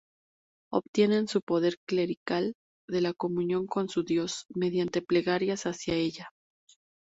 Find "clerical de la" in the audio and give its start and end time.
1.87-3.13